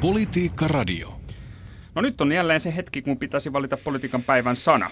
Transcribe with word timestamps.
Politiikka 0.00 0.68
Radio. 0.68 1.20
No 1.94 2.02
nyt 2.02 2.20
on 2.20 2.32
jälleen 2.32 2.60
se 2.60 2.76
hetki, 2.76 3.02
kun 3.02 3.18
pitäisi 3.18 3.52
valita 3.52 3.76
politiikan 3.76 4.22
päivän 4.22 4.56
sana. 4.56 4.90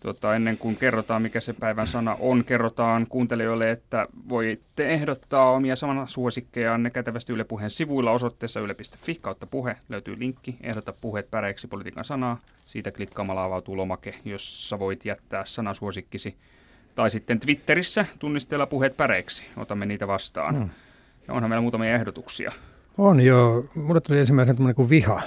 Tota, 0.00 0.36
ennen 0.36 0.58
kuin 0.58 0.76
kerrotaan, 0.76 1.22
mikä 1.22 1.40
se 1.40 1.52
päivän 1.52 1.86
sana 1.86 2.16
on, 2.20 2.44
kerrotaan 2.44 3.06
kuuntelijoille, 3.08 3.70
että 3.70 4.06
voitte 4.28 4.88
ehdottaa 4.88 5.50
omia 5.50 5.76
samana 5.76 6.06
ne 6.78 6.90
kätevästi 6.90 7.32
Yle 7.32 7.44
Puheen 7.44 7.70
sivuilla 7.70 8.10
osoitteessa 8.10 8.60
yle.fi 8.60 9.14
kautta 9.14 9.46
puhe. 9.46 9.76
Löytyy 9.88 10.18
linkki, 10.18 10.56
ehdota 10.62 10.92
puheet 11.00 11.30
päreiksi 11.30 11.68
politiikan 11.68 12.04
sanaa. 12.04 12.40
Siitä 12.64 12.90
klikkaamalla 12.90 13.44
avautuu 13.44 13.76
lomake, 13.76 14.14
jossa 14.24 14.78
voit 14.78 15.04
jättää 15.04 15.44
sanasuosikkisi. 15.44 16.36
Tai 16.94 17.10
sitten 17.10 17.40
Twitterissä 17.40 18.06
tunnisteella 18.18 18.66
puheet 18.66 18.96
päreiksi. 18.96 19.44
Otamme 19.56 19.86
niitä 19.86 20.06
vastaan. 20.06 20.56
Hmm. 20.56 20.70
Ja 21.28 21.34
onhan 21.34 21.50
meillä 21.50 21.62
muutamia 21.62 21.94
ehdotuksia. 21.94 22.52
On 22.98 23.20
joo. 23.20 23.64
Mulle 23.74 24.00
tuli 24.00 24.18
ensimmäisenä 24.18 24.54
tämmöinen 24.56 24.74
kuin 24.74 24.88
viha. 24.88 25.22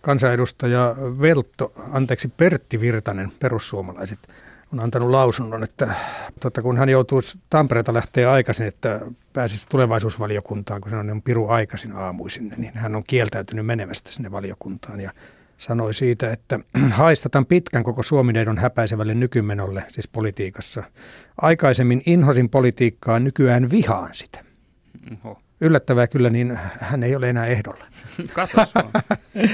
Kansanedustaja 0.00 0.96
Veltto, 1.20 1.72
anteeksi 1.92 2.28
Pertti 2.28 2.80
Virtanen, 2.80 3.32
perussuomalaiset, 3.40 4.18
on 4.72 4.80
antanut 4.80 5.10
lausunnon, 5.10 5.62
että 5.62 5.94
totta, 6.40 6.62
kun 6.62 6.76
hän 6.76 6.88
joutuu 6.88 7.20
Tampereelta 7.50 7.94
lähteä 7.94 8.32
aikaisin, 8.32 8.66
että 8.66 9.00
pääsisi 9.32 9.68
tulevaisuusvaliokuntaan, 9.68 10.80
kun 10.80 10.90
se 10.90 10.96
on 10.96 11.22
piru 11.22 11.48
aikaisin 11.48 11.92
aamuisin, 11.92 12.54
niin 12.56 12.72
hän 12.74 12.94
on 12.94 13.04
kieltäytynyt 13.06 13.66
menemästä 13.66 14.12
sinne 14.12 14.32
valiokuntaan 14.32 15.00
ja 15.00 15.10
sanoi 15.56 15.94
siitä, 15.94 16.32
että 16.32 16.60
haistatan 16.90 17.46
pitkän 17.46 17.84
koko 17.84 18.02
Suomineidon 18.02 18.58
häpäisevälle 18.58 19.14
nykymenolle, 19.14 19.84
siis 19.88 20.08
politiikassa. 20.08 20.82
Aikaisemmin 21.40 22.02
inhosin 22.06 22.48
politiikkaa, 22.48 23.18
nykyään 23.18 23.70
vihaan 23.70 24.14
sitä. 24.14 24.44
Oho 25.24 25.43
yllättävää 25.60 26.06
kyllä, 26.06 26.30
niin 26.30 26.58
hän 26.80 27.02
ei 27.02 27.16
ole 27.16 27.30
enää 27.30 27.46
ehdolla. 27.46 27.84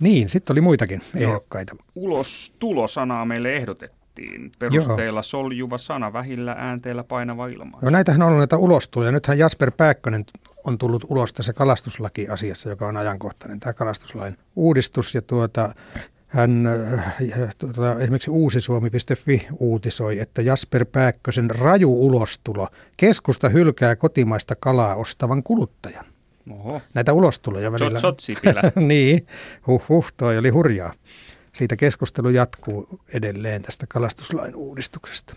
Niin, 0.00 0.28
sitten 0.28 0.54
oli 0.54 0.60
muitakin 0.60 1.02
ehdokkaita. 1.16 1.76
Ulos 1.94 2.52
tulosanaa 2.58 3.24
meille 3.24 3.56
ehdotettiin. 3.56 4.52
Perusteella 4.58 5.18
Joo. 5.18 5.22
soljuva 5.22 5.78
sana, 5.78 6.12
vähillä 6.12 6.56
äänteillä 6.58 7.04
painava 7.04 7.46
ilma. 7.46 7.78
No 7.82 7.90
näitähän 7.90 8.22
on 8.22 8.28
ollut 8.28 8.38
näitä 8.38 8.56
ulostuloja. 8.56 9.12
Nythän 9.12 9.38
Jasper 9.38 9.72
Pääkkönen 9.76 10.24
on 10.64 10.78
tullut 10.78 11.04
ulos 11.08 11.32
tässä 11.32 11.52
kalastuslaki-asiassa, 11.52 12.68
joka 12.68 12.86
on 12.88 12.96
ajankohtainen, 12.96 13.60
tämä 13.60 13.72
kalastuslain 13.72 14.36
uudistus. 14.56 15.14
Ja 15.14 15.22
tuota, 15.22 15.74
hän 16.28 16.66
äh, 16.66 17.54
tuota, 17.58 18.00
esimerkiksi 18.00 18.30
uusisuomi.fi 18.30 19.46
uutisoi, 19.58 20.18
että 20.18 20.42
Jasper 20.42 20.84
Pääkkösen 20.84 21.50
raju 21.50 22.06
ulostulo. 22.06 22.68
Keskusta 22.96 23.48
hylkää 23.48 23.96
kotimaista 23.96 24.56
kalaa 24.60 24.94
ostavan 24.94 25.42
kuluttajan. 25.42 26.04
Oho. 26.50 26.80
Näitä 26.94 27.12
ulostuloja 27.12 27.72
välillä. 27.72 27.98
Zot, 27.98 28.22
niin, 28.76 29.26
huh, 29.66 29.82
huh, 29.88 30.12
toi 30.16 30.38
oli 30.38 30.48
hurjaa. 30.48 30.92
Siitä 31.52 31.76
keskustelu 31.76 32.28
jatkuu 32.28 33.00
edelleen 33.08 33.62
tästä 33.62 33.86
kalastuslain 33.88 34.56
uudistuksesta. 34.56 35.34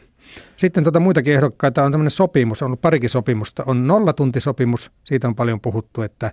Sitten 0.58 0.84
tuota 0.84 1.00
muitakin 1.00 1.34
ehdokkaita 1.34 1.84
on 1.84 1.92
tämmöinen 1.92 2.12
sopimus, 2.12 2.62
on 2.62 2.66
ollut 2.66 2.82
parikin 2.82 3.10
sopimusta. 3.10 3.64
On 3.68 3.88
nollatuntisopimus, 3.88 4.92
siitä 5.04 5.28
on 5.28 5.36
paljon 5.36 5.62
puhuttu, 5.62 6.02
että 6.02 6.32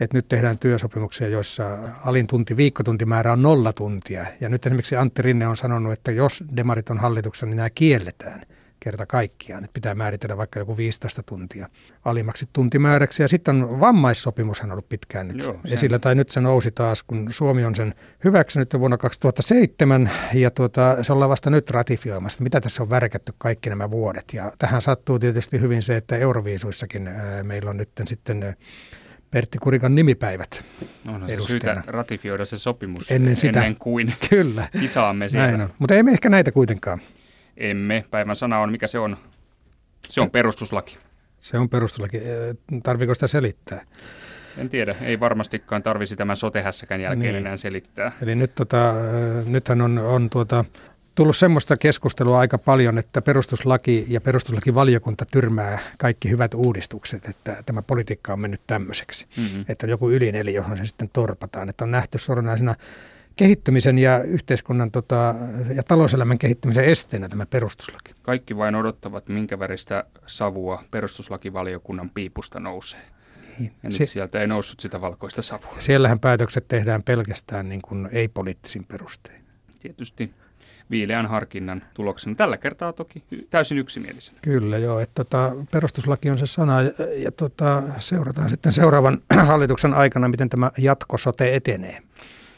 että 0.00 0.16
nyt 0.16 0.28
tehdään 0.28 0.58
työsopimuksia, 0.58 1.28
joissa 1.28 1.78
alin 2.04 2.26
tunti, 2.26 2.56
viikkotuntimäärä 2.56 3.32
on 3.32 3.42
nolla 3.42 3.72
tuntia. 3.72 4.26
Ja 4.40 4.48
nyt 4.48 4.66
esimerkiksi 4.66 4.96
Antti 4.96 5.22
Rinne 5.22 5.46
on 5.46 5.56
sanonut, 5.56 5.92
että 5.92 6.12
jos 6.12 6.44
demarit 6.56 6.90
on 6.90 6.98
hallituksessa, 6.98 7.46
niin 7.46 7.56
nämä 7.56 7.70
kielletään 7.70 8.42
kerta 8.84 9.06
kaikkiaan. 9.06 9.64
Että 9.64 9.74
pitää 9.74 9.94
määritellä 9.94 10.36
vaikka 10.36 10.58
joku 10.58 10.76
15 10.76 11.22
tuntia 11.22 11.68
alimmaksi 12.04 12.46
tuntimääräksi. 12.52 13.22
Ja 13.22 13.28
sitten 13.28 13.62
on 13.62 13.80
vammaissopimushan 13.80 14.72
ollut 14.72 14.88
pitkään 14.88 15.28
nyt 15.28 15.36
Joo, 15.36 15.60
esillä, 15.72 15.98
tai 15.98 16.14
nyt 16.14 16.30
se 16.30 16.40
nousi 16.40 16.70
taas, 16.70 17.02
kun 17.02 17.32
Suomi 17.32 17.64
on 17.64 17.74
sen 17.74 17.94
hyväksynyt 18.24 18.72
jo 18.72 18.80
vuonna 18.80 18.96
2007, 18.96 20.10
ja 20.34 20.50
tuota, 20.50 21.02
se 21.02 21.12
ollaan 21.12 21.30
vasta 21.30 21.50
nyt 21.50 21.70
ratifioimassa. 21.70 22.42
Mitä 22.42 22.60
tässä 22.60 22.82
on 22.82 22.90
värkätty 22.90 23.32
kaikki 23.38 23.70
nämä 23.70 23.90
vuodet? 23.90 24.24
Ja 24.32 24.52
tähän 24.58 24.82
sattuu 24.82 25.18
tietysti 25.18 25.60
hyvin 25.60 25.82
se, 25.82 25.96
että 25.96 26.16
Euroviisuissakin 26.16 27.08
ää, 27.08 27.42
meillä 27.42 27.70
on 27.70 27.76
nyt 27.76 27.90
sitten 28.04 28.56
Pertti 29.30 29.58
Kurikan 29.58 29.94
nimipäivät. 29.94 30.64
Onhan 31.08 31.30
se 31.30 31.40
syytä 31.40 31.82
ratifioida 31.86 32.44
se 32.44 32.58
sopimus 32.58 33.10
ennen, 33.10 33.36
sitä. 33.36 33.58
ennen 33.58 33.76
kuin 33.78 34.14
Kyllä. 34.30 34.68
kisaamme 34.80 35.28
siellä. 35.28 35.68
Mutta 35.78 35.94
emme 35.94 36.10
ehkä 36.10 36.28
näitä 36.28 36.52
kuitenkaan. 36.52 37.00
Emme. 37.56 38.04
Päivän 38.10 38.36
sana 38.36 38.58
on, 38.58 38.70
mikä 38.70 38.86
se 38.86 38.98
on? 38.98 39.16
Se 40.08 40.20
on 40.20 40.30
perustuslaki. 40.30 40.98
Se 41.38 41.58
on 41.58 41.68
perustuslaki. 41.68 42.20
Tarviiko 42.82 43.14
sitä 43.14 43.26
selittää? 43.26 43.84
En 44.58 44.68
tiedä, 44.68 44.94
ei 45.00 45.20
varmastikaan 45.20 45.82
tarvisi 45.82 46.16
tämän 46.16 46.36
sotehässäkään 46.36 47.00
jälkeen 47.00 47.32
niin. 47.32 47.46
enää 47.46 47.56
selittää. 47.56 48.12
Eli 48.22 48.34
nyt 48.34 48.54
tota, 48.54 48.94
nythän 49.46 49.80
on, 49.80 49.98
on 49.98 50.30
tuota, 50.30 50.64
tullut 51.14 51.36
semmoista 51.36 51.76
keskustelua 51.76 52.38
aika 52.38 52.58
paljon, 52.58 52.98
että 52.98 53.22
perustuslaki 53.22 54.04
ja 54.08 54.20
perustuslakivaliokunta 54.20 55.24
tyrmää 55.30 55.78
kaikki 55.98 56.30
hyvät 56.30 56.54
uudistukset, 56.54 57.28
että 57.28 57.62
tämä 57.66 57.82
politiikka 57.82 58.32
on 58.32 58.40
mennyt 58.40 58.60
tämmöiseksi. 58.66 59.26
Mm-hmm. 59.36 59.64
Että 59.68 59.86
on 59.86 59.90
joku 59.90 60.10
ydineli, 60.10 60.54
johon 60.54 60.76
se 60.76 60.84
sitten 60.84 61.10
torpataan. 61.12 61.68
Että 61.68 61.84
on 61.84 61.90
nähty 61.90 62.18
sornaisena 62.18 62.74
kehittymisen 63.36 63.98
ja 63.98 64.22
yhteiskunnan 64.22 64.90
tota, 64.90 65.34
ja 65.74 65.82
talouselämän 65.82 66.38
kehittymisen 66.38 66.84
esteenä 66.84 67.28
tämä 67.28 67.46
perustuslaki. 67.46 68.12
Kaikki 68.22 68.56
vain 68.56 68.74
odottavat, 68.74 69.28
minkä 69.28 69.58
väristä 69.58 70.04
savua 70.26 70.82
perustuslakivaliokunnan 70.90 72.10
piipusta 72.10 72.60
nousee. 72.60 73.00
Niin. 73.58 73.72
Ja 73.82 73.88
nyt 73.88 74.08
sieltä 74.08 74.40
ei 74.40 74.46
noussut 74.46 74.80
sitä 74.80 75.00
valkoista 75.00 75.42
savua. 75.42 75.76
Siellähän 75.78 76.20
päätökset 76.20 76.68
tehdään 76.68 77.02
pelkästään 77.02 77.68
niin 77.68 77.82
kuin 77.82 78.08
ei-poliittisin 78.12 78.84
perustein. 78.84 79.44
Tietysti 79.80 80.30
viileän 80.90 81.26
harkinnan 81.26 81.82
tuloksena. 81.94 82.34
Tällä 82.34 82.56
kertaa 82.56 82.92
toki 82.92 83.24
täysin 83.50 83.78
yksimielisenä. 83.78 84.38
Kyllä 84.42 84.78
joo, 84.78 85.00
että 85.00 85.24
tota, 85.24 85.52
perustuslaki 85.70 86.30
on 86.30 86.38
se 86.38 86.46
sana 86.46 86.82
ja, 86.82 86.90
ja 87.16 87.32
tota, 87.32 87.82
seurataan 87.98 88.50
sitten 88.50 88.72
seuraavan 88.72 89.18
hallituksen 89.50 89.94
aikana, 89.94 90.28
miten 90.28 90.48
tämä 90.48 90.70
jatkosote 90.78 91.54
etenee. 91.54 92.02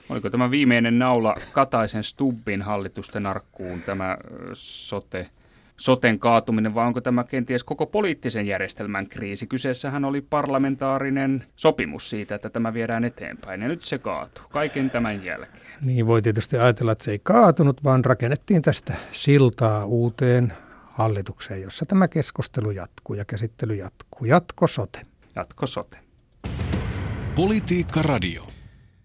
Oliko 0.09 0.31
tämä 0.31 0.51
viimeinen 0.51 0.99
naula 0.99 1.35
Kataisen 1.53 2.05
Stubbin 2.05 2.63
hallitusten 2.63 3.27
arkkuun, 3.27 3.83
tämä 3.83 4.17
sote, 4.53 5.27
soten 5.77 6.19
kaatuminen, 6.19 6.75
vai 6.75 6.87
onko 6.87 7.01
tämä 7.01 7.25
kenties 7.25 7.65
koko 7.65 7.87
poliittisen 7.87 8.47
järjestelmän 8.47 9.07
kriisi? 9.07 9.47
Kyseessähän 9.47 10.05
oli 10.05 10.21
parlamentaarinen 10.21 11.45
sopimus 11.57 12.11
siitä, 12.11 12.35
että 12.35 12.51
tämä 12.51 12.75
viedään 12.75 13.05
eteenpäin, 13.05 13.63
ja 13.63 13.69
nyt 13.69 13.83
se 13.83 13.99
kaatuu 13.99 14.45
kaiken 14.51 14.91
tämän 14.91 15.25
jälkeen. 15.25 15.67
Niin 15.83 16.07
voi 16.07 16.23
tietysti 16.23 16.57
ajatella, 16.57 16.93
että 16.93 17.05
se 17.05 17.11
ei 17.11 17.21
kaatunut, 17.23 17.85
vaan 17.85 18.05
rakennettiin 18.05 18.63
tästä 18.63 18.95
siltaa 19.13 19.85
uuteen 19.85 20.53
hallitukseen, 20.85 21.63
jossa 21.63 21.87
tämä 21.87 22.09
keskustelu 22.09 22.71
jatkuu 22.71 23.17
ja 23.17 23.25
käsittely 23.25 23.75
jatkuu. 23.75 24.25
Jatko 24.27 24.67
sote. 24.67 25.01
Jatko 25.37 25.67
sote. 25.67 25.99
Politiikka 27.35 28.03
Radio. 28.03 28.56